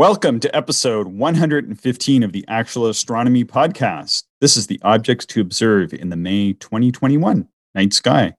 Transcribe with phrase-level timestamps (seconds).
[0.00, 4.22] Welcome to episode 115 of the Actual Astronomy Podcast.
[4.40, 8.32] This is the objects to observe in the May 2021 night sky.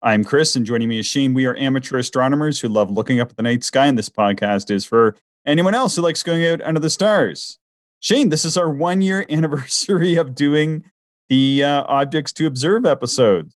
[0.00, 1.34] I'm Chris, and joining me is Shane.
[1.34, 4.70] We are amateur astronomers who love looking up at the night sky, and this podcast
[4.70, 5.14] is for
[5.44, 7.58] anyone else who likes going out under the stars.
[8.00, 10.84] Shane, this is our one year anniversary of doing
[11.28, 13.54] the uh, objects to observe episodes.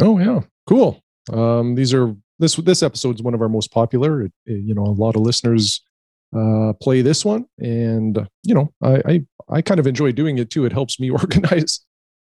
[0.00, 1.00] Oh yeah, cool.
[1.32, 4.22] Um, these are this this episode is one of our most popular.
[4.22, 5.80] It, it, you know, a lot of listeners
[6.36, 10.50] uh, play this one, and you know, I, I I kind of enjoy doing it
[10.50, 10.64] too.
[10.64, 11.80] It helps me organize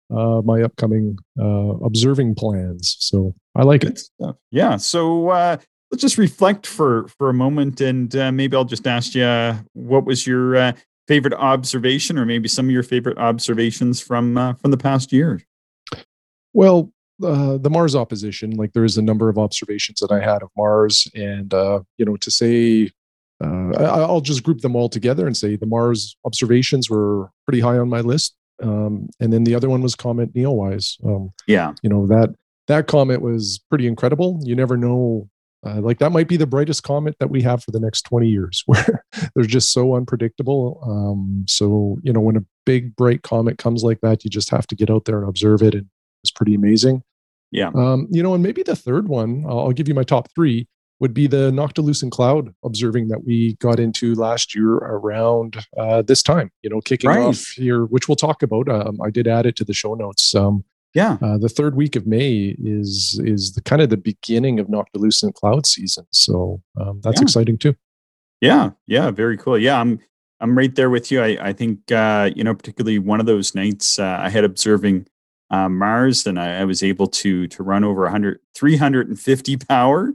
[0.09, 2.97] uh, my upcoming uh, observing plans.
[2.99, 4.01] So I like it.
[4.51, 4.77] Yeah.
[4.77, 5.57] So uh,
[5.91, 10.05] let's just reflect for for a moment, and uh, maybe I'll just ask you what
[10.05, 10.73] was your uh,
[11.07, 15.41] favorite observation, or maybe some of your favorite observations from uh, from the past year.
[16.53, 16.91] Well,
[17.23, 20.49] uh, the Mars opposition, like there is a number of observations that I had of
[20.57, 22.89] Mars, and uh, you know, to say,
[23.43, 27.77] uh, I'll just group them all together and say the Mars observations were pretty high
[27.77, 31.03] on my list, um, and then the other one was Comet Neowise.
[31.05, 32.35] Um, yeah, you know that
[32.67, 34.39] that comet was pretty incredible.
[34.43, 35.29] You never know.
[35.63, 38.27] Uh, like that might be the brightest comet that we have for the next 20
[38.27, 43.59] years where they're just so unpredictable um, so you know when a big bright comet
[43.59, 45.85] comes like that you just have to get out there and observe it and
[46.23, 47.03] it's pretty amazing
[47.51, 47.69] yeah.
[47.75, 50.67] Um, you know, and maybe the third one, I'll, I'll give you my top three,
[51.01, 56.21] would be the Noctilucent Cloud observing that we got into last year around uh, this
[56.21, 57.19] time, you know, kicking right.
[57.19, 58.69] off here, which we'll talk about.
[58.69, 60.33] Um, I did add it to the show notes.
[60.35, 60.63] Um,
[60.93, 61.17] yeah.
[61.19, 65.33] Uh, the third week of May is is the kind of the beginning of Noctilucent
[65.33, 66.05] Cloud season.
[66.11, 67.23] So um, that's yeah.
[67.23, 67.75] exciting too.
[68.39, 68.71] Yeah.
[68.85, 69.09] Yeah.
[69.09, 69.57] Very cool.
[69.57, 69.79] Yeah.
[69.79, 69.99] I'm,
[70.39, 71.21] I'm right there with you.
[71.21, 75.07] I, I think, uh, you know, particularly one of those nights uh, I had observing
[75.51, 80.13] uh, Mars, and I, I, was able to to run over 100, 350 power.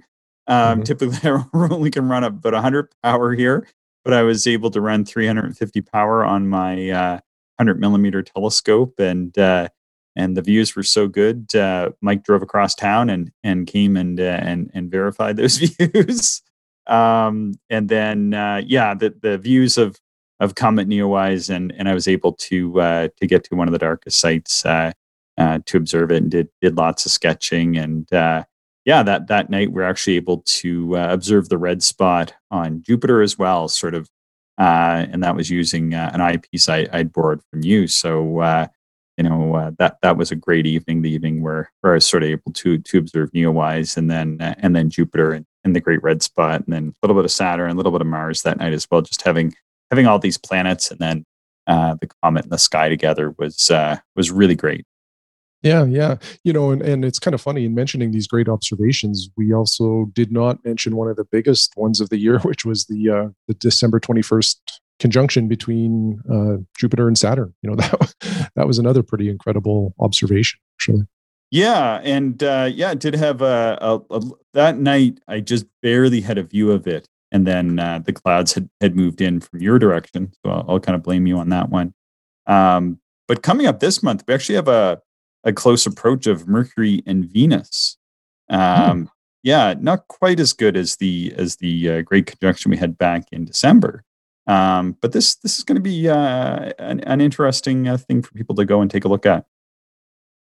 [0.48, 0.82] Um, mm-hmm.
[0.82, 3.66] Typically, I only can run up about 100 power here,
[4.04, 7.20] but I was able to run 350 power on my uh,
[7.56, 9.68] 100 millimeter telescope, and uh,
[10.14, 11.54] and the views were so good.
[11.54, 16.42] Uh, Mike drove across town and and came and uh, and and verified those views.
[16.86, 19.98] um, and then uh, yeah, the the views of
[20.40, 23.72] of Comet Neowise, and and I was able to uh, to get to one of
[23.72, 24.92] the darkest sites uh,
[25.38, 28.44] uh, to observe it and did did lots of sketching and uh,
[28.86, 33.20] yeah that that night we're actually able to uh, observe the red spot on Jupiter
[33.20, 34.08] as well sort of
[34.58, 37.86] uh, and that was using uh, an eyepiece I, would borrowed from you.
[37.86, 38.66] So uh,
[39.16, 42.22] you know that that was a great evening the evening where, where I was sort
[42.22, 46.02] of able to to observe Neowise and then and then Jupiter and, and the great
[46.02, 48.58] red spot and then a little bit of Saturn a little bit of Mars that
[48.58, 49.54] night as well just having
[49.90, 51.24] having all these planets and then
[51.66, 53.70] the comet in the sky together was
[54.14, 54.84] was really great
[55.66, 56.16] yeah, yeah.
[56.44, 59.28] You know, and, and it's kind of funny in mentioning these great observations.
[59.36, 62.84] We also did not mention one of the biggest ones of the year, which was
[62.86, 67.52] the uh, the December twenty first conjunction between uh, Jupiter and Saturn.
[67.62, 68.14] You know, that
[68.54, 71.06] that was another pretty incredible observation, actually.
[71.50, 74.20] Yeah, and uh, yeah, it did have a, a, a,
[74.54, 75.20] that night.
[75.28, 78.94] I just barely had a view of it, and then uh, the clouds had had
[78.94, 80.32] moved in from your direction.
[80.44, 81.92] So I'll, I'll kind of blame you on that one.
[82.46, 85.00] Um, but coming up this month, we actually have a
[85.46, 87.96] a close approach of Mercury and Venus.
[88.50, 88.56] Hmm.
[88.56, 89.04] Um, hmm.
[89.42, 93.24] Yeah, not quite as good as the as the uh, great conjunction we had back
[93.30, 94.02] in December.
[94.48, 98.32] Um, but this this is going to be uh, an, an, interesting uh, thing for
[98.32, 99.44] people to go and take a look at.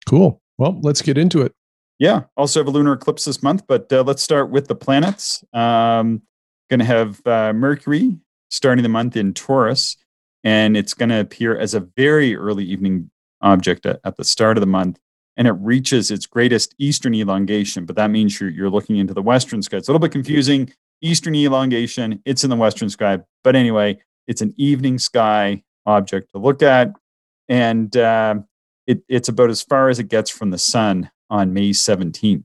[0.07, 0.43] Cool.
[0.59, 1.55] Well, let's get into it.
[2.01, 2.23] Yeah.
[2.37, 5.45] Also have a lunar eclipse this month, but uh, let's start with the planets.
[5.53, 6.23] Um,
[6.69, 8.17] going to have uh, Mercury
[8.49, 9.97] starting the month in Taurus,
[10.43, 14.57] and it's going to appear as a very early evening object at, at the start
[14.57, 14.99] of the month
[15.37, 19.23] and it reaches its greatest eastern elongation, but that means you're, you're looking into the
[19.23, 19.79] western sky.
[19.79, 20.73] It's a little bit confusing.
[21.01, 23.21] Eastern elongation, it's in the western sky.
[23.43, 26.93] But anyway, it's an evening sky object to look at.
[27.49, 28.35] And uh,
[28.87, 32.45] it, it's about as far as it gets from the sun on May 17th.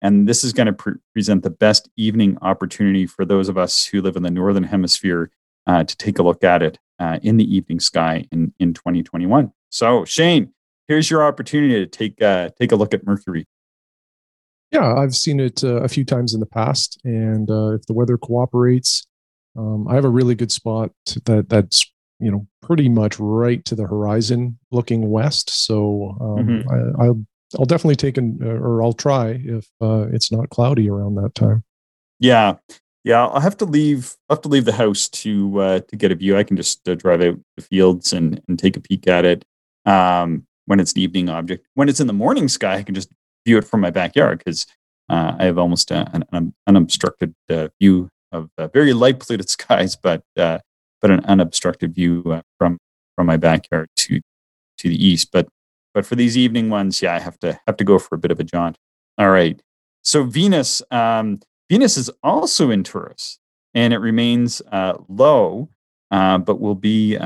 [0.00, 3.84] And this is going to pre- present the best evening opportunity for those of us
[3.84, 5.30] who live in the northern hemisphere
[5.66, 9.52] uh, to take a look at it uh, in the evening sky in, in 2021.
[9.70, 10.52] So, Shane,
[10.88, 13.46] here's your opportunity to take uh, take a look at Mercury.
[14.72, 17.92] Yeah, I've seen it uh, a few times in the past, and uh, if the
[17.92, 19.06] weather cooperates,
[19.56, 20.90] um, I have a really good spot
[21.24, 25.50] that that's you know pretty much right to the horizon, looking west.
[25.50, 27.00] So um, mm-hmm.
[27.00, 27.24] I, will
[27.58, 31.34] I'll definitely take an uh, or I'll try if uh, it's not cloudy around that
[31.34, 31.64] time.
[32.18, 32.56] Yeah,
[33.04, 34.16] yeah, I'll have to leave.
[34.28, 36.36] I'll have to leave the house to uh, to get a view.
[36.36, 39.44] I can just uh, drive out the fields and and take a peek at it
[39.90, 41.66] um, when it's an evening object.
[41.74, 43.10] When it's in the morning sky, I can just
[43.44, 44.66] view it from my backyard because
[45.08, 49.50] uh, I have almost a, an, an, unobstructed uh, view of uh, very light polluted
[49.56, 49.96] skies.
[49.96, 50.60] But uh,
[51.02, 52.78] but an unobstructed view uh, from
[53.16, 54.20] from my backyard to
[54.78, 55.30] to the east.
[55.32, 55.48] But
[55.92, 58.30] but for these evening ones, yeah, I have to have to go for a bit
[58.30, 58.78] of a jaunt.
[59.18, 59.60] All right.
[60.02, 63.38] So Venus, um, Venus is also in Taurus,
[63.74, 65.68] and it remains uh, low,
[66.10, 67.18] but will be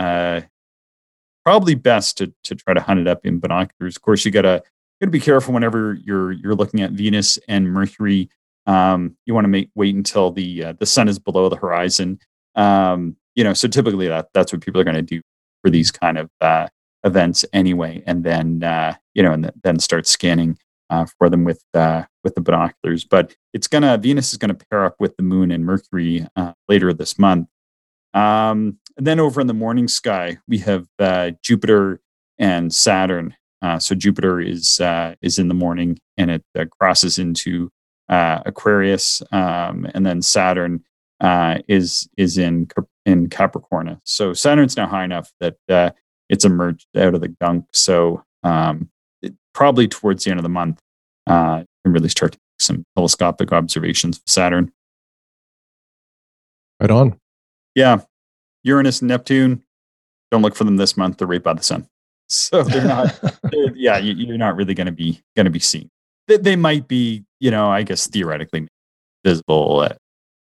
[1.45, 3.97] probably best to to try to hunt it up in binoculars.
[3.97, 4.63] Of course, you gotta
[5.01, 8.29] gotta be careful whenever you're you're looking at Venus and Mercury.
[8.67, 12.19] Um, you want to make wait until the uh, the sun is below the horizon.
[12.55, 15.21] Um, you know, so typically that that's what people are going to do
[15.63, 16.69] for these kind of uh,
[17.05, 20.59] events anyway, and then uh, you know, and th- then start scanning
[20.91, 23.05] uh, for them with uh, with the binoculars.
[23.05, 26.93] But it's gonna Venus is gonna pair up with the Moon and Mercury uh, later
[26.93, 27.49] this month.
[28.15, 32.01] Um, and then over in the morning sky, we have uh, Jupiter
[32.39, 33.35] and Saturn.
[33.61, 37.71] Uh, so Jupiter is uh, is in the morning, and it uh, crosses into
[38.09, 40.85] uh, Aquarius, um, and then Saturn
[41.21, 42.69] uh, is is in
[43.07, 44.01] in Capricorn.
[44.05, 45.95] So Saturn's now high enough that
[46.29, 47.67] it's emerged out of the gunk.
[47.73, 48.91] So um,
[49.23, 50.79] it, probably towards the end of the month,
[51.27, 54.73] uh, you can really start to make some telescopic observations of Saturn.
[56.81, 57.19] Right on.
[57.75, 58.01] Yeah,
[58.63, 59.63] Uranus and Neptune.
[60.31, 61.19] Don't look for them this month.
[61.19, 61.89] They're right by the sun,
[62.29, 63.19] so they're not.
[63.51, 65.91] they're, yeah, you, are not really going to be going to be seen.
[66.27, 68.67] They, they, might be, you know, I guess theoretically
[69.25, 69.99] visible at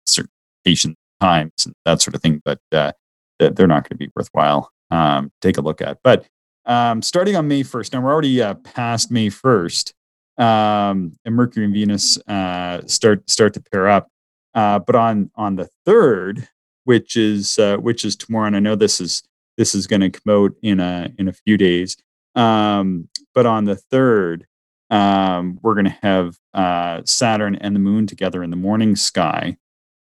[0.06, 0.32] certain
[0.66, 2.92] patient times and that sort of thing, but uh,
[3.40, 4.72] they're not going to be worthwhile.
[4.92, 6.00] Um, take a look at.
[6.04, 6.26] But
[6.66, 9.94] um, starting on May 1st, now we're already uh, past May 1st,
[10.38, 14.08] um, and Mercury and Venus uh, start start to pair up.
[14.54, 16.48] Uh, but on on the third,
[16.90, 19.22] which is uh, which is tomorrow, and I know this is
[19.60, 21.96] this is going to come out in a in a few days.
[22.34, 24.48] Um, but on the third,
[24.90, 29.58] um, we're going to have uh, Saturn and the Moon together in the morning sky,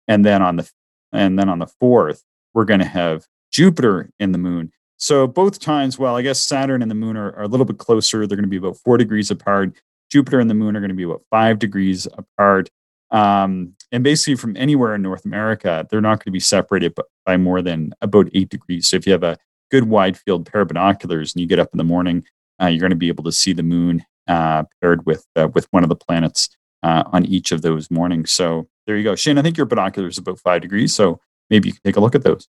[0.08, 0.68] and then on the
[1.12, 2.24] and then on the fourth,
[2.54, 4.72] we're going to have Jupiter in the Moon.
[4.96, 7.78] So both times, well, I guess Saturn and the Moon are, are a little bit
[7.78, 8.26] closer.
[8.26, 9.80] They're going to be about four degrees apart.
[10.10, 12.68] Jupiter and the Moon are going to be about five degrees apart.
[13.14, 16.94] Um, and basically, from anywhere in North America, they're not going to be separated
[17.24, 18.88] by more than about eight degrees.
[18.88, 19.38] So if you have a
[19.70, 22.24] good wide field pair of binoculars and you get up in the morning,
[22.60, 25.68] uh, you're going to be able to see the moon uh, paired with uh, with
[25.70, 26.48] one of the planets
[26.82, 28.32] uh, on each of those mornings.
[28.32, 29.38] So there you go, Shane.
[29.38, 31.20] I think your binoculars are about five degrees, so
[31.50, 32.48] maybe you can take a look at those.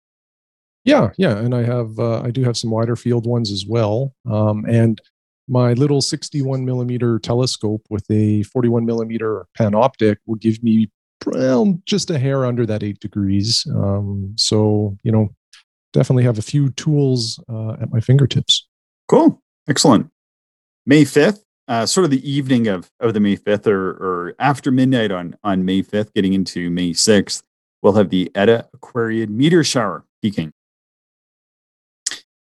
[0.83, 4.13] Yeah, yeah, and I have uh, I do have some wider field ones as well,
[4.29, 5.01] um, and
[5.51, 10.89] my little 61 millimeter telescope with a 41 millimeter panoptic will give me
[11.25, 13.67] well, just a hair under that eight degrees.
[13.75, 15.29] Um, so, you know,
[15.93, 18.67] definitely have a few tools uh, at my fingertips.
[19.07, 19.39] Cool.
[19.67, 20.09] Excellent.
[20.85, 24.71] May 5th, uh, sort of the evening of, of the May 5th or, or after
[24.71, 27.43] midnight on, on May 5th, getting into May 6th,
[27.81, 30.53] we'll have the Eta Aquariid meteor shower peaking.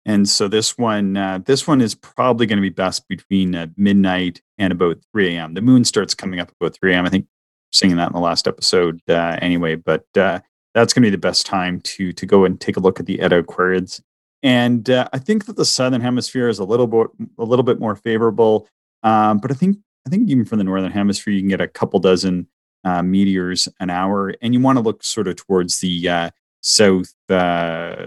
[0.06, 3.69] And so this one, uh, this one is probably going to be best between uh,
[3.77, 5.55] midnight and about 3 a.m.
[5.55, 7.06] The moon starts coming up about 3 a.m.
[7.06, 7.27] I think
[7.73, 10.41] singing that in the last episode uh, anyway, but uh,
[10.75, 13.06] that's going to be the best time to to go and take a look at
[13.06, 14.01] the Eta Aquariids.
[14.43, 17.07] And uh, I think that the southern hemisphere is a little bit
[17.38, 18.69] a little bit more favorable,
[19.02, 21.69] um, but I think I think even from the northern hemisphere you can get a
[21.69, 22.47] couple dozen
[22.85, 27.14] uh, meteors an hour, and you want to look sort of towards the south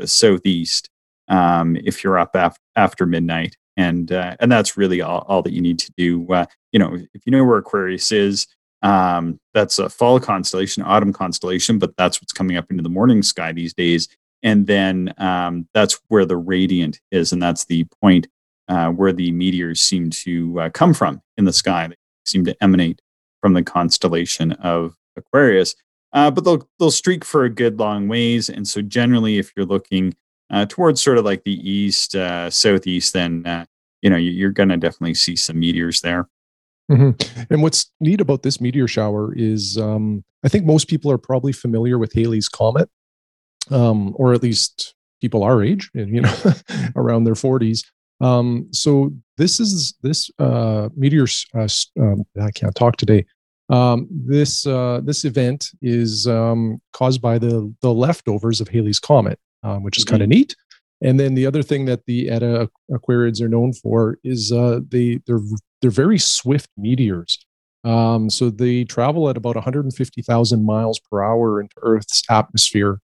[0.06, 0.90] southeast
[1.28, 3.56] um, if you're up af- after midnight.
[3.80, 6.26] And uh, and that's really all, all that you need to do.
[6.34, 8.48] Uh, you know, if you know where Aquarius is,
[8.82, 13.22] um, that's a fall constellation, autumn constellation, but that's what's coming up into the morning
[13.22, 14.08] sky these days.
[14.44, 18.28] And then um, that's where the radiant is, and that's the point
[18.68, 21.88] uh, where the meteors seem to uh, come from in the sky.
[21.88, 23.02] They seem to emanate
[23.42, 25.76] from the constellation of Aquarius.
[26.14, 29.66] Uh, but they'll they'll streak for a good long ways, and so generally, if you're
[29.66, 30.16] looking
[30.50, 33.66] uh, towards sort of like the east, uh, southeast, then uh,
[34.02, 36.28] you know you're going to definitely see some meteors there.
[36.92, 37.44] Mm-hmm.
[37.50, 41.52] And what's neat about this meteor shower is um, I think most people are probably
[41.52, 42.90] familiar with Halley's Comet,
[43.72, 46.34] um, or at least people our age, you know,
[46.96, 47.82] around their 40s.
[48.22, 51.28] Um, so this is this uh, meteor.
[51.54, 51.68] Uh,
[52.00, 53.26] um, I can't talk today.
[53.70, 59.40] Um, this uh, this event is um, caused by the the leftovers of Halley's Comet
[59.68, 60.14] um, which is mm-hmm.
[60.14, 60.56] kind of neat.
[61.02, 65.20] And then the other thing that the Eta Aquariids are known for is uh, they
[65.28, 65.42] they're
[65.82, 67.38] they're very swift meteors.
[67.84, 73.00] Um, so they travel at about 150,000 miles per hour into Earth's atmosphere.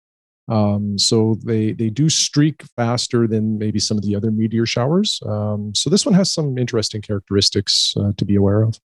[0.50, 5.22] Um, so they they do streak faster than maybe some of the other meteor showers.
[5.25, 8.79] Um, so this one has some interesting characteristics uh, to be aware of.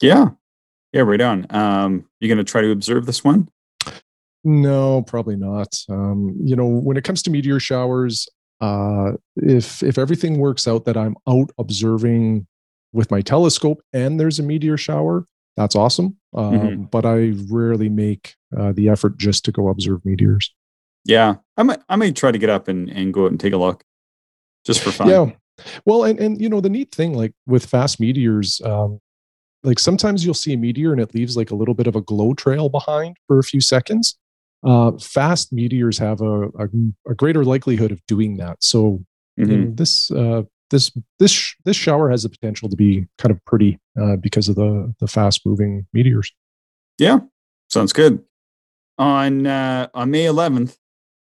[0.00, 0.30] Yeah,
[0.92, 1.46] yeah, right on.
[1.50, 3.48] Um, you going to try to observe this one?
[4.44, 5.74] No, probably not.
[5.88, 8.28] Um, you know, when it comes to meteor showers,
[8.60, 12.46] uh, if if everything works out that I'm out observing
[12.92, 15.26] with my telescope and there's a meteor shower,
[15.56, 16.16] that's awesome.
[16.34, 16.82] Um, mm-hmm.
[16.84, 20.54] But I rarely make uh, the effort just to go observe meteors.
[21.04, 23.52] Yeah, I might I might try to get up and, and go out and take
[23.52, 23.82] a look,
[24.64, 25.08] just for fun.
[25.08, 25.30] Yeah,
[25.84, 29.00] well, and and you know the neat thing, like with fast meteors, um,
[29.62, 32.00] like sometimes you'll see a meteor and it leaves like a little bit of a
[32.00, 34.16] glow trail behind for a few seconds.
[34.64, 36.68] Uh, fast meteors have a, a,
[37.08, 38.56] a, greater likelihood of doing that.
[38.60, 39.04] So
[39.38, 39.76] mm-hmm.
[39.76, 44.16] this uh, this this this shower has the potential to be kind of pretty uh,
[44.16, 46.32] because of the the fast moving meteors.
[46.98, 47.20] Yeah,
[47.70, 48.24] sounds good.
[48.98, 50.76] On uh, on May 11th,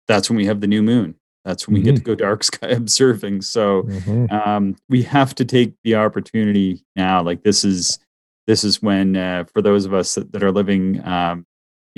[0.07, 1.15] that's when we have the new moon.
[1.45, 1.89] That's when we mm-hmm.
[1.89, 3.41] get to go dark sky observing.
[3.41, 4.33] So mm-hmm.
[4.33, 7.21] um, we have to take the opportunity now.
[7.21, 7.99] Like this is
[8.47, 11.45] this is when uh, for those of us that, that are living, um,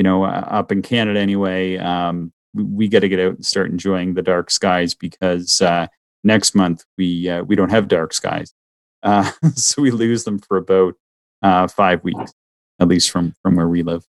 [0.02, 3.46] you know, uh, up in Canada anyway, um, we, we got to get out and
[3.46, 5.86] start enjoying the dark skies because uh,
[6.24, 8.52] next month we uh, we don't have dark skies,
[9.04, 10.96] uh, so we lose them for about
[11.44, 12.34] uh, five weeks,
[12.80, 14.04] at least from from where we live.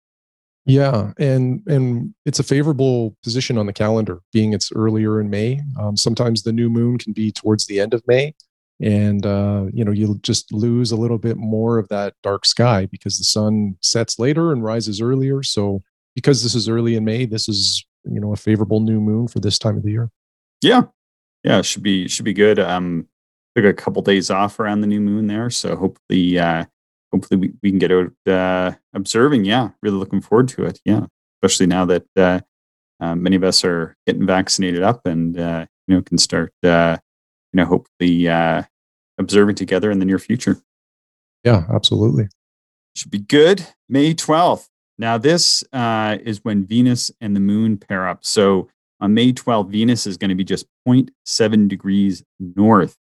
[0.68, 5.60] Yeah, and and it's a favorable position on the calendar, being it's earlier in May.
[5.80, 8.36] Um, sometimes the new moon can be towards the end of May,
[8.82, 12.86] and uh, you know you'll just lose a little bit more of that dark sky
[12.86, 15.44] because the sun sets later and rises earlier.
[15.44, 15.84] So
[16.16, 19.40] because this is early in May, this is you know a favorable new moon for
[19.40, 20.10] this time of the year.
[20.62, 20.84] Yeah,
[21.44, 22.60] yeah, should be should be good.
[22.60, 23.08] Um,
[23.56, 26.66] took a couple days off around the new moon there, so hopefully, uh,
[27.12, 29.46] hopefully we, we can get out uh, observing.
[29.46, 30.80] Yeah, really looking forward to it.
[30.86, 31.06] Yeah,
[31.42, 32.40] especially now that uh,
[33.00, 36.98] uh, many of us are getting vaccinated up and uh, you know can start uh,
[37.54, 38.64] you know hopefully uh,
[39.20, 40.58] observing together in the near future.
[41.44, 42.30] Yeah, absolutely.
[42.96, 43.68] Should be good.
[43.88, 44.70] May twelfth.
[44.98, 48.26] Now this uh, is when Venus and the Moon pair up.
[48.26, 48.70] So
[49.02, 52.98] on May 12th, Venus is going to be just 0.7 degrees north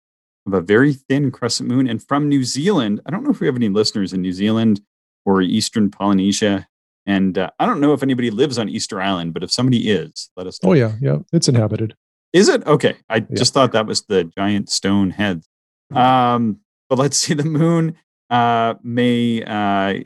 [0.46, 1.88] of a very thin crescent moon.
[1.88, 4.80] And from New Zealand, I don't know if we have any listeners in New Zealand
[5.24, 6.66] or Eastern Polynesia.
[7.06, 10.30] And uh, I don't know if anybody lives on Easter Island, but if somebody is,
[10.36, 10.70] let us know.
[10.70, 10.92] Oh, yeah.
[11.00, 11.18] Yeah.
[11.32, 11.94] It's inhabited.
[12.32, 12.66] Is it?
[12.66, 12.96] Okay.
[13.08, 13.26] I yeah.
[13.34, 15.46] just thought that was the giant stone heads.
[15.96, 17.96] Um, but let's see, the moon
[18.30, 20.00] uh, may uh,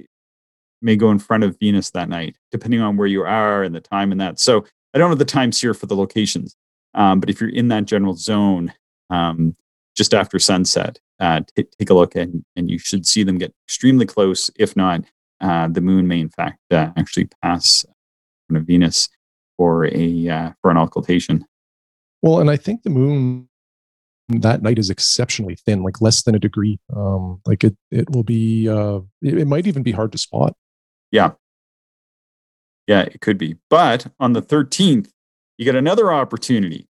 [0.80, 3.80] may go in front of Venus that night, depending on where you are and the
[3.80, 4.38] time and that.
[4.38, 4.64] So
[4.94, 6.56] I don't know the times here for the locations,
[6.94, 8.72] um, but if you're in that general zone,
[9.10, 9.56] um,
[9.96, 13.52] just after sunset, uh, t- take a look and, and you should see them get
[13.66, 14.50] extremely close.
[14.56, 15.02] If not,
[15.40, 17.92] uh, the moon may in fact uh, actually pass in
[18.48, 19.08] front of Venus
[19.56, 21.44] for a uh, for an occultation.
[22.22, 23.47] Well, and I think the moon
[24.28, 26.78] that night is exceptionally thin, like less than a degree.
[26.94, 28.68] Um, like it, it will be.
[28.68, 30.54] Uh, it, it might even be hard to spot.
[31.10, 31.32] Yeah,
[32.88, 33.56] yeah, it could be.
[33.70, 35.10] But on the 13th,
[35.58, 36.88] you get another opportunity.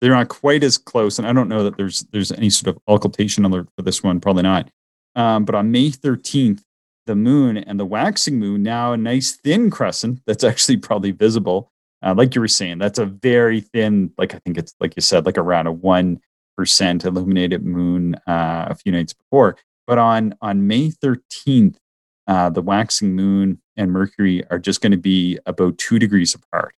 [0.00, 2.82] They're not quite as close, and I don't know that there's there's any sort of
[2.86, 4.20] occultation alert for this one.
[4.20, 4.70] Probably not.
[5.16, 6.62] Um, but on May 13th,
[7.06, 11.72] the moon and the waxing moon now a nice thin crescent that's actually probably visible.
[12.02, 15.02] Uh, like you were saying, that's a very thin, like I think it's like you
[15.02, 16.20] said, like around a one
[16.60, 19.56] percent illuminated moon uh, a few nights before.
[19.86, 21.76] But on on May 13th,
[22.26, 26.74] uh, the waxing moon and Mercury are just going to be about two degrees apart.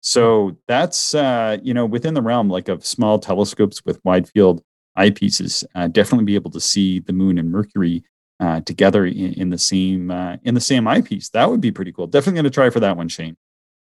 [0.00, 4.62] So that's uh, you know within the realm like of small telescopes with wide field
[4.96, 8.04] eyepieces, uh, definitely be able to see the moon and Mercury
[8.38, 11.30] uh, together in, in, the same uh, in the same eyepiece.
[11.30, 12.06] That would be pretty cool.
[12.06, 13.36] Definitely going to try for that one, Shane.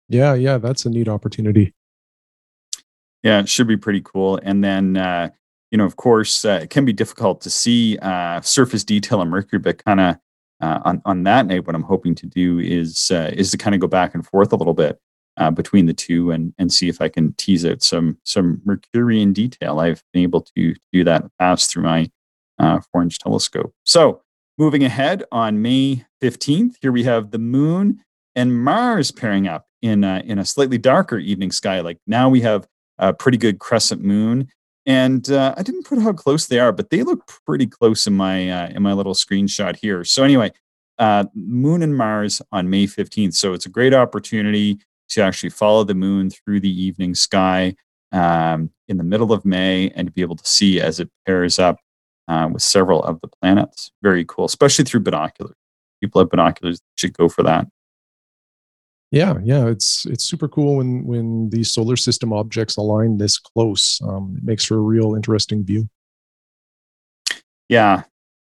[0.08, 1.74] Yeah, yeah, that's a neat opportunity.
[3.26, 4.38] Yeah, it should be pretty cool.
[4.42, 5.30] And then uh,
[5.72, 7.98] you know, of course, uh, it can be difficult to see
[8.42, 10.16] surface detail on Mercury, but kind of
[10.60, 13.74] uh, on on that night, what I'm hoping to do is uh, is to kind
[13.74, 14.98] of go back and forth a little bit
[15.36, 19.32] uh, between the two and and see if I can tease out some some Mercurian
[19.32, 19.80] detail.
[19.80, 22.10] I've been able to do that past through my
[22.58, 23.74] uh, four inch telescope.
[23.84, 24.22] So
[24.56, 28.02] moving ahead on May 15th, here we have the Moon
[28.34, 31.80] and Mars pairing up in a, in a slightly darker evening sky.
[31.80, 32.66] Like now we have
[32.98, 34.48] a pretty good crescent moon
[34.86, 38.14] and uh, I didn't put how close they are, but they look pretty close in
[38.14, 40.04] my uh, in my little screenshot here.
[40.04, 40.52] So anyway,
[40.98, 43.34] uh, Moon and Mars on May fifteenth.
[43.34, 47.74] So it's a great opportunity to actually follow the moon through the evening sky
[48.12, 51.58] um, in the middle of May and to be able to see as it pairs
[51.58, 51.78] up
[52.28, 53.90] uh, with several of the planets.
[54.02, 55.56] Very cool, especially through binoculars.
[56.00, 57.66] People have binoculars should go for that.
[59.12, 64.00] Yeah, yeah, it's it's super cool when when these solar system objects align this close.
[64.02, 65.88] Um, it makes for a real interesting view.
[67.68, 68.02] Yeah.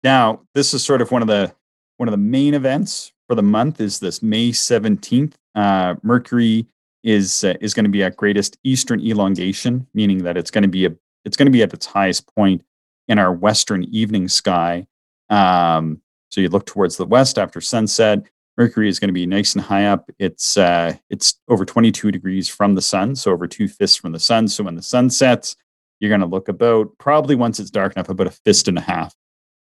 [0.02, 1.52] Now, this is sort of one of the
[1.98, 6.66] one of the main events for the month is this May 17th uh, Mercury
[7.02, 10.68] is uh, is going to be at greatest eastern elongation, meaning that it's going to
[10.68, 10.94] be a
[11.24, 12.62] it's going to be at its highest point
[13.08, 14.86] in our western evening sky.
[15.28, 18.26] Um, so you look towards the west after sunset.
[18.56, 20.10] Mercury is going to be nice and high up.
[20.18, 24.18] It's uh, it's over 22 degrees from the sun, so over two fists from the
[24.18, 24.48] sun.
[24.48, 25.56] So when the sun sets,
[26.00, 28.82] you're going to look about probably once it's dark enough, about a fist and a
[28.82, 29.14] half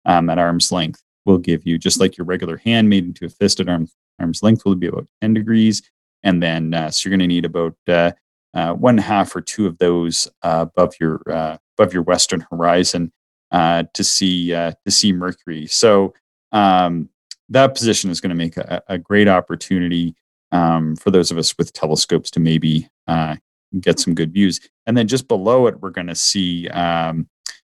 [0.05, 3.29] um, at arm's length will give you just like your regular hand made into a
[3.29, 5.83] fist at arm's, arm's length will be about 10 degrees.
[6.23, 8.13] And then uh, so you're going to need about uh,
[8.55, 13.13] uh, one half or two of those uh, above your uh, above your western horizon
[13.53, 15.67] uh, to see to see Mercury.
[15.67, 16.15] So
[16.53, 17.09] um,
[17.51, 20.15] that position is going to make a, a great opportunity
[20.53, 23.37] um, for those of us with telescopes to maybe uh,
[23.81, 24.61] get some good views.
[24.87, 27.29] And then just below it, we're going to see um,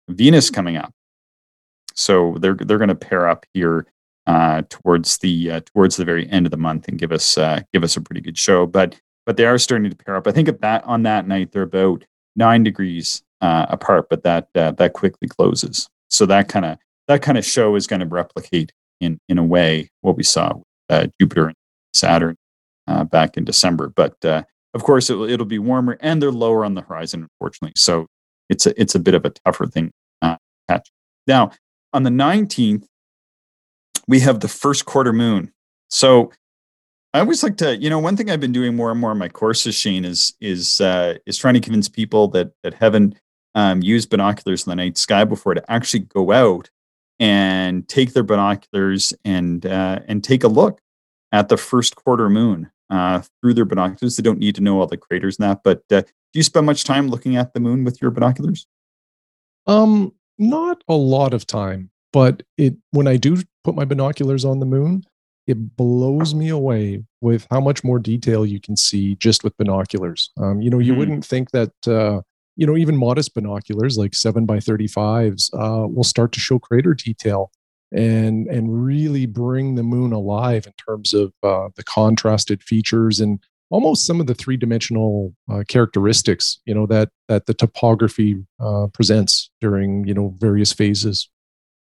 [0.08, 0.92] Venus coming up.
[1.94, 3.86] So they're they're going to pair up here
[4.26, 7.60] uh, towards the uh, towards the very end of the month and give us uh,
[7.72, 8.66] give us a pretty good show.
[8.66, 10.26] But but they are starting to pair up.
[10.26, 12.04] I think at that on that night they're about
[12.34, 15.88] nine degrees uh, apart, but that uh, that quickly closes.
[16.08, 19.44] So that kind of that kind of show is going to replicate in in a
[19.44, 21.56] way what we saw with uh, Jupiter and
[21.92, 22.36] Saturn
[22.86, 23.88] uh, back in December.
[23.88, 24.42] But uh,
[24.74, 27.74] of course, it'll, it'll be warmer and they're lower on the horizon, unfortunately.
[27.76, 28.06] So
[28.48, 29.90] it's a it's a bit of a tougher thing
[30.22, 30.90] uh, to catch.
[31.26, 31.52] Now
[31.92, 32.84] on the 19th,
[34.08, 35.52] we have the first quarter moon.
[35.88, 36.32] So
[37.14, 39.18] I always like to, you know, one thing I've been doing more and more in
[39.18, 43.16] my courses, Shane, is is uh, is trying to convince people that that haven't
[43.54, 46.70] um, used binoculars in the night sky before to actually go out
[47.20, 50.80] and take their binoculars and uh, and take a look
[51.32, 54.16] at the first quarter moon uh, through their binoculars.
[54.16, 55.60] They don't need to know all the craters and that.
[55.64, 58.66] But uh, do you spend much time looking at the moon with your binoculars?
[59.66, 64.60] Um, not a lot of time, but it when I do put my binoculars on
[64.60, 65.04] the moon,
[65.46, 70.30] it blows me away with how much more detail you can see just with binoculars.
[70.36, 70.98] Um, you know, you mm-hmm.
[70.98, 72.22] wouldn't think that uh,
[72.56, 76.94] you know, even modest binoculars like seven by 35s uh, will start to show crater
[76.94, 77.50] detail
[77.92, 83.40] and and really bring the moon alive in terms of uh, the contrasted features and
[83.70, 88.86] almost some of the three dimensional uh, characteristics, you know, that that the topography uh,
[88.92, 91.28] presents during you know various phases.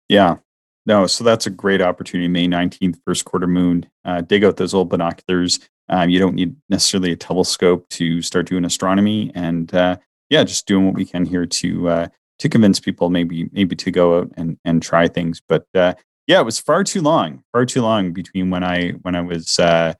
[0.08, 0.38] Yeah,
[0.86, 2.28] no, so that's a great opportunity.
[2.28, 3.86] May 19th, first quarter moon.
[4.06, 5.60] Uh, dig out those old binoculars.
[5.88, 9.32] Um, you don't need necessarily a telescope to start doing astronomy.
[9.36, 9.98] And uh,
[10.30, 12.08] yeah, just doing what we can here to uh,
[12.40, 15.42] to convince people maybe maybe to go out and and try things.
[15.48, 15.94] But uh,
[16.28, 19.60] yeah, it was far too long, far too long between when I when I was
[19.60, 19.94] uh,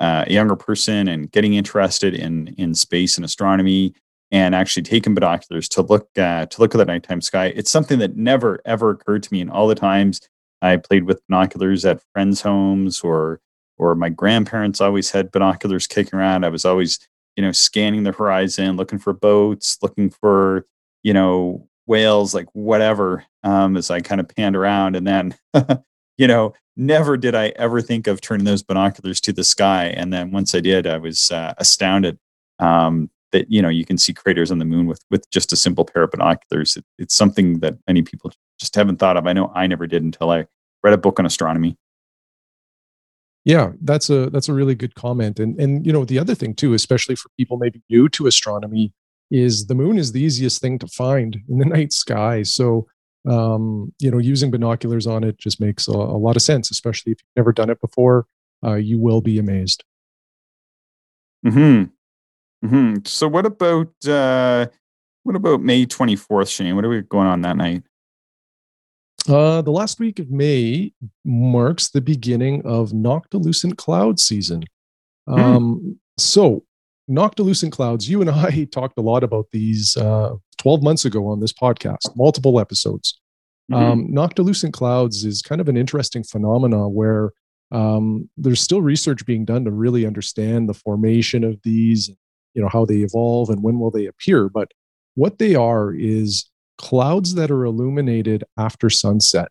[0.00, 3.94] uh, a younger person and getting interested in in space and astronomy
[4.30, 7.46] and actually taking binoculars to look uh, to look at the nighttime sky.
[7.54, 9.40] It's something that never ever occurred to me.
[9.40, 10.20] in all the times
[10.62, 13.40] I played with binoculars at friends' homes or
[13.76, 16.44] or my grandparents always had binoculars kicking around.
[16.44, 16.98] I was always
[17.36, 20.66] you know, scanning the horizon, looking for boats, looking for,
[21.02, 24.96] you know, whales, like whatever, um, as I kind of panned around.
[24.96, 25.34] And then,
[26.18, 29.86] you know, never did I ever think of turning those binoculars to the sky.
[29.86, 32.18] And then once I did, I was uh, astounded
[32.58, 35.56] um, that, you know, you can see craters on the moon with, with just a
[35.56, 36.76] simple pair of binoculars.
[36.76, 39.26] It, it's something that many people just haven't thought of.
[39.26, 40.46] I know I never did until I
[40.82, 41.76] read a book on astronomy.
[43.44, 45.38] Yeah, that's a that's a really good comment.
[45.38, 48.92] And and you know, the other thing too, especially for people maybe new to astronomy,
[49.30, 52.42] is the moon is the easiest thing to find in the night sky.
[52.42, 52.86] So
[53.26, 57.12] um, you know, using binoculars on it just makes a, a, lot of sense, especially
[57.12, 58.26] if you've never done it before.
[58.62, 59.84] Uh, you will be amazed.
[61.46, 61.84] Hmm.
[62.64, 62.96] Hmm.
[63.04, 64.66] So what about uh,
[65.22, 66.74] what about May twenty fourth, Shane?
[66.74, 67.82] What are we going on that night?
[69.28, 70.92] Uh, the last week of May
[71.24, 74.64] marks the beginning of noctilucent cloud season.
[75.26, 75.34] Hmm.
[75.34, 76.64] Um, so,
[77.10, 81.40] noctilucent clouds, you and I talked a lot about these uh, 12 months ago on
[81.40, 83.20] this podcast, multiple episodes.
[83.72, 83.82] Mm-hmm.
[83.82, 87.32] Um, noctilucent clouds is kind of an interesting phenomena where
[87.72, 92.10] um, there's still research being done to really understand the formation of these,
[92.52, 94.50] you know, how they evolve and when will they appear.
[94.50, 94.72] But
[95.14, 99.48] what they are is clouds that are illuminated after sunset.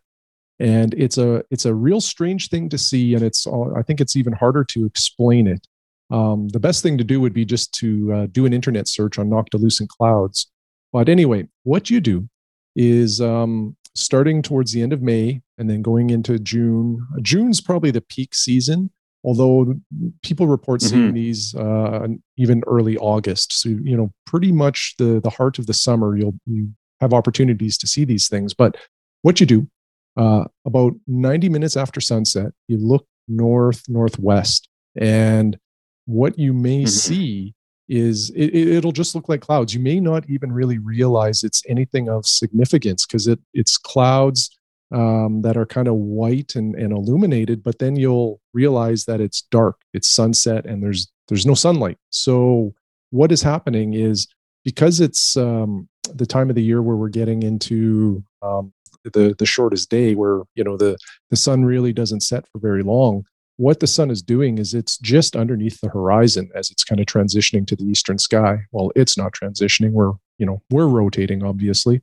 [0.60, 4.14] And it's a it's a real strange thing to see and it's i think it's
[4.14, 5.66] even harder to explain it.
[6.10, 9.18] Um, the best thing to do would be just to uh, do an internet search
[9.18, 10.50] on noctilucent clouds.
[10.92, 12.28] But anyway what you do
[12.76, 17.04] is um, starting towards the end of may and then going into june.
[17.20, 18.90] June's probably the peak season
[19.24, 19.74] although
[20.22, 20.94] people report mm-hmm.
[20.94, 22.06] seeing these uh,
[22.36, 23.52] even early august.
[23.54, 26.68] So you know pretty much the the heart of the summer you'll you
[27.00, 28.54] have opportunities to see these things.
[28.54, 28.76] But
[29.22, 29.68] what you do,
[30.16, 35.58] uh, about 90 minutes after sunset, you look north, northwest, and
[36.06, 36.88] what you may mm-hmm.
[36.88, 37.54] see
[37.88, 39.74] is it, will just look like clouds.
[39.74, 44.56] You may not even really realize it's anything of significance because it it's clouds
[44.92, 49.42] um, that are kind of white and, and illuminated, but then you'll realize that it's
[49.50, 51.98] dark, it's sunset, and there's there's no sunlight.
[52.10, 52.74] So
[53.10, 54.28] what is happening is
[54.64, 58.72] because it's um, the time of the year where we're getting into um,
[59.12, 60.96] the the shortest day, where you know the
[61.30, 63.24] the sun really doesn't set for very long.
[63.56, 67.06] What the sun is doing is it's just underneath the horizon as it's kind of
[67.06, 68.58] transitioning to the eastern sky.
[68.72, 69.92] Well, it's not transitioning.
[69.92, 72.02] We're you know we're rotating, obviously,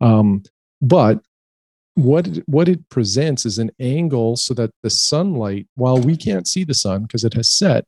[0.00, 0.42] um,
[0.80, 1.20] but
[1.94, 6.64] what what it presents is an angle so that the sunlight, while we can't see
[6.64, 7.84] the sun because it has set,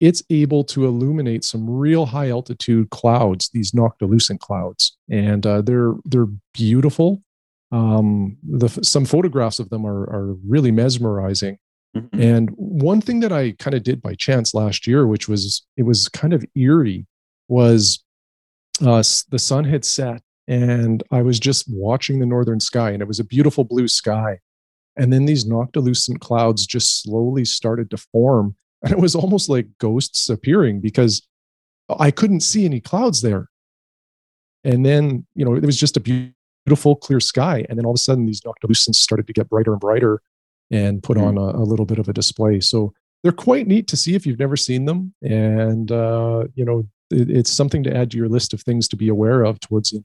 [0.00, 5.94] it's able to illuminate some real high altitude clouds, these noctilucent clouds, and uh, they're
[6.04, 7.22] they're beautiful.
[7.72, 11.58] Um, the some photographs of them are are really mesmerizing.
[11.96, 12.20] Mm-hmm.
[12.20, 15.82] And one thing that I kind of did by chance last year, which was it
[15.82, 17.06] was kind of eerie,
[17.48, 18.02] was
[18.80, 23.06] uh, the sun had set and I was just watching the northern sky, and it
[23.06, 24.40] was a beautiful blue sky.
[24.96, 29.66] And then these noctilucent clouds just slowly started to form, and it was almost like
[29.78, 31.26] ghosts appearing because
[31.98, 33.48] I couldn't see any clouds there.
[34.64, 37.64] And then, you know, it was just a beautiful, clear sky.
[37.68, 40.20] And then all of a sudden, these noctilucents started to get brighter and brighter
[40.70, 41.38] and put mm-hmm.
[41.38, 42.60] on a, a, little bit of a display.
[42.60, 45.14] So they're quite neat to see if you've never seen them.
[45.22, 48.96] And, uh, you know, it, it's something to add to your list of things to
[48.96, 50.02] be aware of towards the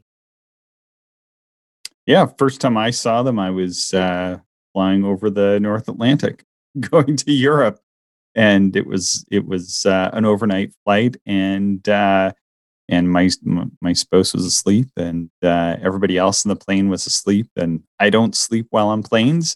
[2.05, 4.38] yeah, first time I saw them, I was uh,
[4.73, 6.43] flying over the North Atlantic,
[6.79, 7.79] going to Europe,
[8.36, 12.32] and it was it was uh, an overnight flight, and uh,
[12.89, 13.30] and my
[13.82, 18.10] my spouse was asleep, and uh, everybody else in the plane was asleep, and I
[18.10, 19.56] don't sleep while on planes,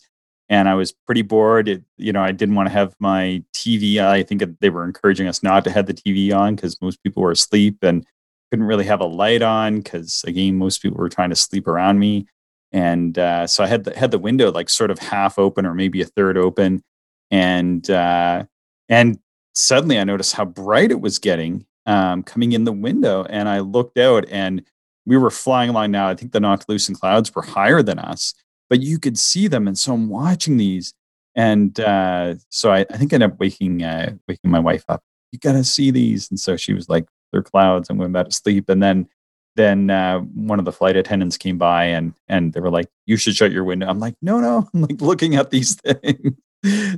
[0.49, 1.67] and I was pretty bored.
[1.67, 3.99] It, you know, I didn't want to have my TV.
[3.99, 7.23] I think they were encouraging us not to have the TV on because most people
[7.23, 8.05] were asleep, and
[8.51, 11.99] couldn't really have a light on because again, most people were trying to sleep around
[11.99, 12.25] me
[12.71, 15.73] and uh, so I had the, had the window like sort of half open or
[15.73, 16.83] maybe a third open,
[17.31, 18.45] and uh,
[18.89, 19.19] and
[19.53, 23.59] suddenly I noticed how bright it was getting um, coming in the window, and I
[23.59, 24.63] looked out and
[25.05, 25.91] we were flying along.
[25.91, 28.33] Now I think the noctilucent clouds were higher than us,
[28.69, 30.93] but you could see them, and so I'm watching these,
[31.35, 35.03] and uh, so I, I, think I ended up waking uh, waking my wife up.
[35.31, 38.31] You gotta see these, and so she was like, "They're clouds," and went back to
[38.31, 39.07] sleep, and then
[39.55, 43.17] then uh, one of the flight attendants came by and and they were like, "You
[43.17, 46.33] should shut your window." I'm like, "No, no." I'm like looking at these things.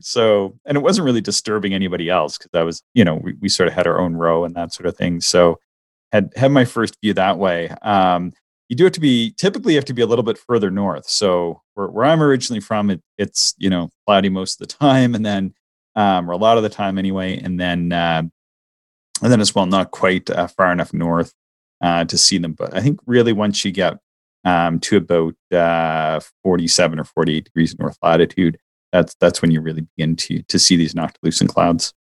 [0.02, 3.50] So, and it wasn't really disturbing anybody else because I was, you know, we, we
[3.50, 5.22] sort of had our own row and that sort of thing.
[5.22, 5.60] So,
[6.12, 7.70] had had my first view that way.
[7.82, 8.34] Um,
[8.72, 11.08] you do have to be typically you have to be a little bit further north.
[11.08, 15.14] So where, where I'm originally from, it, it's you know cloudy most of the time,
[15.14, 15.54] and then
[15.96, 18.24] um, or a lot of the time anyway, and then uh,
[19.22, 21.34] and then as well not quite uh, far enough north
[21.82, 22.54] uh, to see them.
[22.54, 23.98] But I think really once you get
[24.46, 28.58] um, to about uh, 47 or 48 degrees north latitude,
[28.92, 31.94] that's that's when you really begin to to see these noctilucent clouds.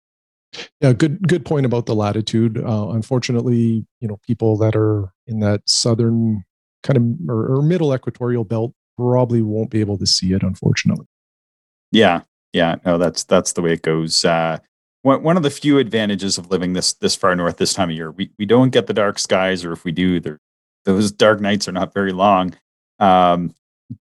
[0.80, 2.58] Yeah, good good point about the latitude.
[2.58, 6.44] Uh, unfortunately, you know, people that are in that southern
[6.82, 10.42] kind of or, or, middle equatorial belt probably won't be able to see it.
[10.42, 11.06] Unfortunately.
[11.92, 12.22] Yeah,
[12.52, 14.24] yeah, no, that's that's the way it goes.
[14.24, 14.58] Uh,
[15.02, 17.96] one, one of the few advantages of living this this far north this time of
[17.96, 18.10] year.
[18.10, 20.20] We we don't get the dark skies, or if we do,
[20.84, 22.54] those dark nights are not very long.
[22.98, 23.54] Um,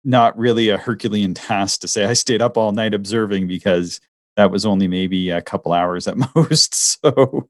[0.04, 4.00] not really a Herculean task to say I stayed up all night observing because
[4.36, 6.74] that was only maybe a couple hours at most.
[7.02, 7.50] So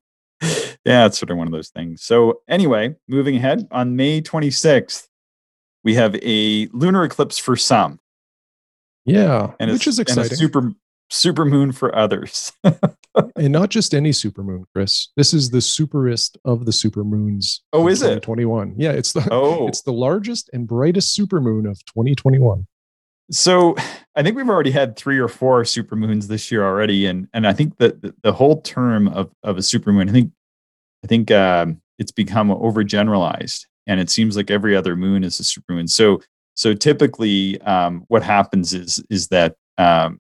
[0.86, 2.02] yeah, it's sort of one of those things.
[2.02, 5.08] So anyway, moving ahead on May 26th,
[5.84, 8.00] we have a lunar eclipse for some.
[9.06, 10.38] Yeah, and which is exciting.
[10.38, 10.74] super
[11.10, 12.52] super moon for others.
[13.36, 15.10] and not just any supermoon, Chris.
[15.16, 17.60] This is the superest of the supermoons.
[17.74, 18.22] Oh, is it?
[18.22, 18.76] 2021.
[18.78, 19.68] Yeah, it's the oh.
[19.68, 22.66] it's the largest and brightest supermoon of 2021.
[23.32, 23.76] So
[24.16, 27.54] I think we've already had three or four supermoons this year already, and and I
[27.54, 30.32] think that the, the whole term of of a supermoon, I think
[31.04, 35.44] I think um, it's become overgeneralized, and it seems like every other moon is a
[35.44, 35.90] supermoon.
[35.90, 36.22] So
[36.56, 40.20] so typically, um, what happens is is that um,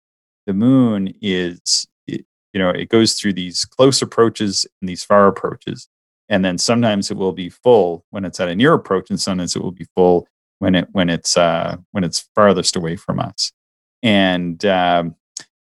[0.51, 5.87] the moon is you know it goes through these close approaches and these far approaches.
[6.29, 9.55] And then sometimes it will be full when it's at a near approach and sometimes
[9.55, 10.27] it will be full
[10.59, 13.51] when it when it's uh when it's farthest away from us.
[14.03, 15.15] And um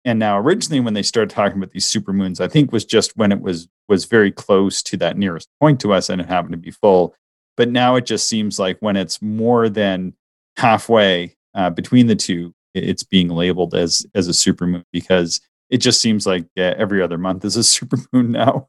[0.04, 3.16] and now originally when they started talking about these super moons i think was just
[3.16, 6.52] when it was was very close to that nearest point to us and it happened
[6.52, 7.14] to be full.
[7.56, 10.14] But now it just seems like when it's more than
[10.56, 16.00] halfway uh, between the two it's being labeled as as a supermoon because it just
[16.00, 18.68] seems like uh, every other month is a super moon now.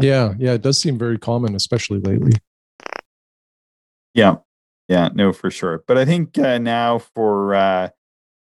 [0.00, 2.32] yeah, yeah, it does seem very common, especially lately.
[4.14, 4.36] Yeah,
[4.88, 5.84] yeah, no, for sure.
[5.86, 7.90] But I think uh, now for uh,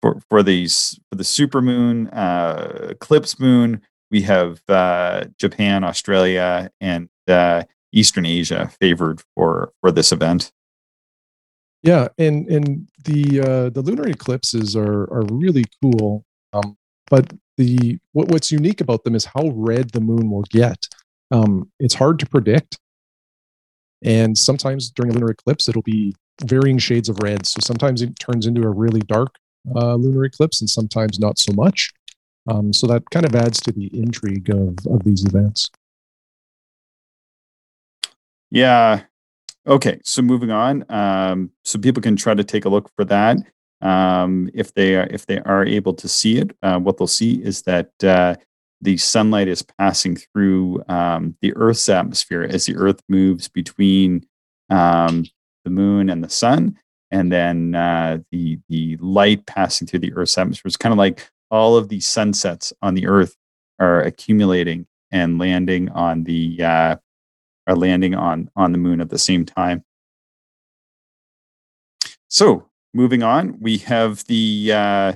[0.02, 6.72] for for these for the super moon, uh, eclipse moon, we have uh, Japan, Australia,
[6.80, 10.52] and uh, Eastern Asia favored for for this event.
[11.84, 16.24] Yeah, and and the uh, the lunar eclipses are are really cool.
[16.54, 16.78] Um,
[17.10, 20.88] but the what, what's unique about them is how red the moon will get.
[21.32, 22.78] Um, it's hard to predict,
[24.04, 27.46] and sometimes during a lunar eclipse, it'll be varying shades of red.
[27.46, 29.36] So sometimes it turns into a really dark
[29.76, 31.92] uh, lunar eclipse, and sometimes not so much.
[32.50, 35.72] Um, so that kind of adds to the intrigue of of these events.
[38.52, 39.04] Yeah,
[39.68, 40.86] Okay, so moving on.
[40.90, 43.38] Um, so people can try to take a look for that.
[43.82, 47.44] Um, if they are if they are able to see it, uh, what they'll see
[47.44, 48.36] is that uh,
[48.82, 54.26] the sunlight is passing through um, the Earth's atmosphere as the Earth moves between
[54.70, 55.26] um,
[55.64, 56.78] the moon and the sun,
[57.12, 61.30] and then uh, the the light passing through the Earth's atmosphere is kind of like
[61.52, 63.36] all of the sunsets on the Earth
[63.80, 66.96] are accumulating and landing on the uh,
[67.72, 69.84] are landing on on the moon at the same time.
[72.28, 75.14] So moving on, we have the uh,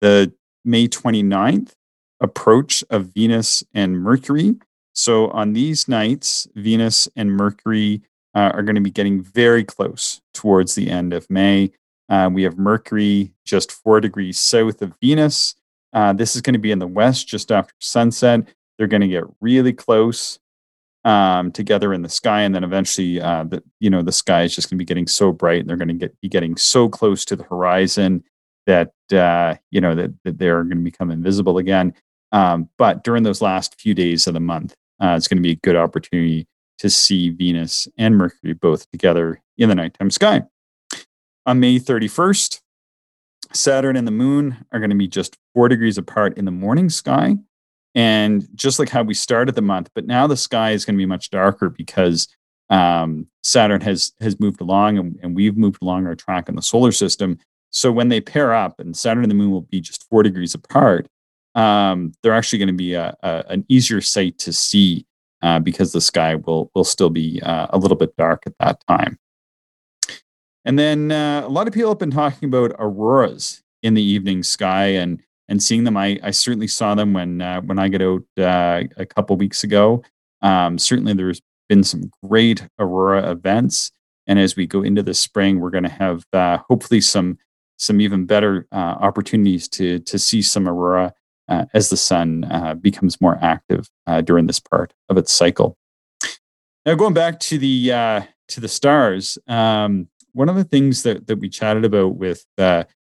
[0.00, 0.32] the
[0.64, 1.72] May 29th
[2.20, 4.56] approach of Venus and Mercury.
[4.92, 8.02] So on these nights, Venus and Mercury
[8.34, 11.70] uh, are going to be getting very close towards the end of May.
[12.08, 15.54] Uh, we have Mercury just four degrees south of Venus.
[15.92, 18.48] Uh, this is going to be in the west just after sunset.
[18.76, 20.38] They're going to get really close
[21.08, 24.54] um, together in the sky, and then eventually, uh, the you know the sky is
[24.54, 26.86] just going to be getting so bright, and they're going to get be getting so
[26.86, 28.22] close to the horizon
[28.66, 31.94] that uh, you know that, that they're going to become invisible again.
[32.32, 35.52] Um, but during those last few days of the month, uh, it's going to be
[35.52, 40.42] a good opportunity to see Venus and Mercury both together in the nighttime sky.
[41.46, 42.60] On May 31st,
[43.54, 46.90] Saturn and the Moon are going to be just four degrees apart in the morning
[46.90, 47.38] sky.
[47.98, 51.02] And just like how we started the month, but now the sky is going to
[51.02, 52.28] be much darker because
[52.70, 56.62] um, Saturn has has moved along and, and, we've moved along our track in the
[56.62, 57.40] solar system.
[57.70, 60.54] So when they pair up and Saturn and the Moon will be just four degrees
[60.54, 61.08] apart,
[61.56, 65.04] um, they're actually going to be a, a, an easier sight to see
[65.42, 68.80] uh, because the sky will will still be uh, a little bit dark at that
[68.86, 69.18] time.
[70.64, 74.44] And then uh, a lot of people have been talking about auroras in the evening
[74.44, 75.96] sky and and seeing them.
[75.96, 79.64] I, I certainly saw them when uh, when I got out uh, a couple weeks
[79.64, 80.02] ago.
[80.42, 83.90] Um, certainly, there's been some great aurora events,
[84.26, 87.38] and as we go into the spring, we're going to have uh, hopefully some
[87.78, 91.14] some even better uh, opportunities to to see some aurora
[91.48, 93.88] uh, as the sun uh, becomes more active
[94.24, 95.76] during this part of its cycle.
[96.84, 101.38] Now, going back to the to the stars, um, one of the things that that
[101.38, 102.44] we chatted about with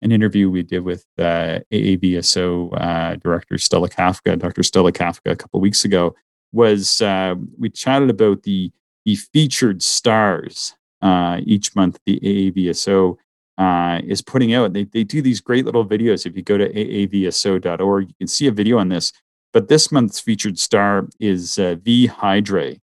[0.03, 4.63] an interview we did with uh, AAVSO uh, director Stella Kafka, Dr.
[4.63, 6.15] Stella Kafka, a couple weeks ago,
[6.53, 8.71] was uh, we chatted about the
[9.05, 11.99] the featured stars uh, each month.
[12.07, 13.17] The AAVSO
[13.59, 14.73] uh, is putting out.
[14.73, 16.27] They they do these great little videos.
[16.27, 19.13] If you go to aavso.org, you can see a video on this.
[19.53, 22.81] But this month's featured star is uh, V Hydrae,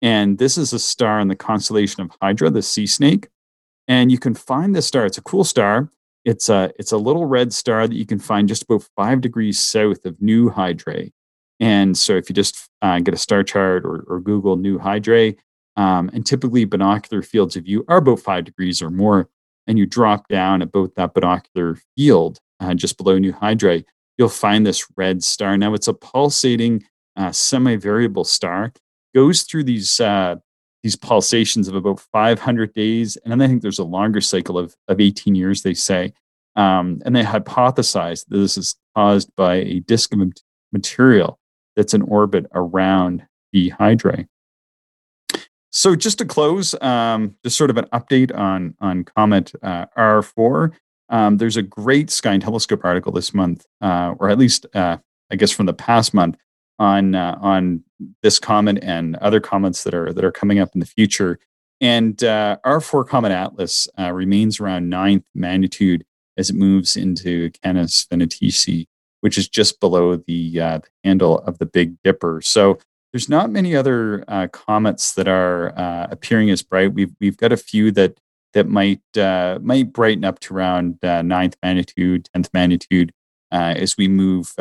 [0.00, 3.28] and this is a star in the constellation of Hydra, the sea snake.
[3.86, 5.04] And you can find this star.
[5.04, 5.90] It's a cool star.
[6.24, 9.58] It's a it's a little red star that you can find just about five degrees
[9.58, 11.12] south of Nu Hydrae.
[11.60, 15.36] And so if you just uh, get a star chart or, or Google Nu Hydrae,
[15.76, 19.28] um, and typically binocular fields of view are about five degrees or more,
[19.66, 23.84] and you drop down about that binocular field uh, just below Nu Hydrae,
[24.18, 25.56] you'll find this red star.
[25.56, 26.84] Now it's a pulsating
[27.16, 28.72] uh, semi-variable star,
[29.14, 30.36] goes through these uh,
[30.84, 33.16] these pulsations of about 500 days.
[33.16, 36.12] And then I think there's a longer cycle of, of 18 years, they say.
[36.56, 40.20] Um, and they hypothesize that this is caused by a disk of
[40.72, 41.40] material
[41.74, 44.28] that's in orbit around the Hydrae.
[45.70, 50.72] So just to close, um, just sort of an update on, on Comet uh, R4.
[51.08, 54.98] Um, there's a great Sky and Telescope article this month, uh, or at least uh,
[55.30, 56.36] I guess from the past month,
[56.78, 57.84] on uh, on
[58.22, 61.38] this comment and other comments that are that are coming up in the future.
[61.80, 66.04] And uh, R4 Comet Atlas uh, remains around ninth magnitude
[66.36, 68.86] as it moves into Canes Venatici,
[69.20, 72.40] which is just below the, uh, the handle of the Big Dipper.
[72.42, 72.78] So
[73.12, 76.94] there's not many other uh, comets that are uh, appearing as bright.
[76.94, 78.18] We've we've got a few that
[78.54, 79.00] that might
[79.62, 83.12] might brighten up to around ninth magnitude, tenth magnitude
[83.50, 84.52] as we move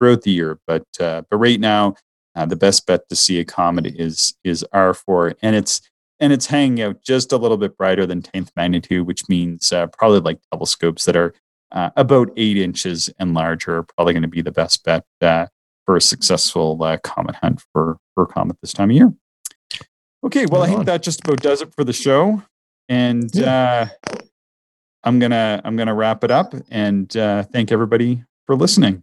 [0.00, 0.58] throughout the year.
[0.66, 1.94] But uh, but right now,
[2.34, 5.82] uh, the best bet to see a comet is is R4, and it's
[6.18, 9.86] and it's hanging out just a little bit brighter than 10th magnitude, which means uh,
[9.86, 11.34] probably like telescopes that are
[11.72, 15.46] uh, about eight inches and larger are probably going to be the best bet uh,
[15.86, 19.12] for a successful uh, comet hunt for for comet this time of year.
[20.22, 22.42] Okay, well, I think that just about does it for the show,
[22.88, 23.88] and yeah.
[24.02, 24.14] Uh,
[25.02, 29.02] I'm gonna I'm gonna wrap it up and uh, thank everybody for listening.